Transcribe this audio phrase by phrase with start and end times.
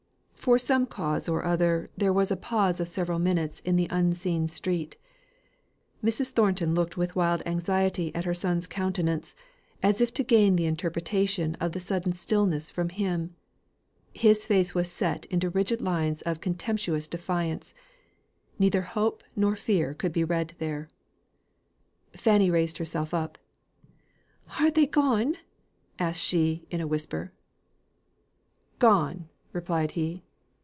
[0.41, 4.47] From some cause or other, there was a pause of several minutes in the unseen
[4.47, 4.97] street.
[6.03, 6.31] Mrs.
[6.31, 9.35] Thornton looked with wild anxiety at her son's countenance,
[9.83, 13.35] as if to gain the interpretation of the sudden stillness from him.
[14.15, 17.75] His face was set into rigid lines of contemptuous defiance;
[18.57, 20.87] neither hope nor fear could be read there.
[22.17, 23.37] Fanny raised herself up:
[24.59, 25.37] "Are they gone?"
[25.99, 27.31] asked she, in a whisper.
[28.79, 30.23] "Gone!" replied he.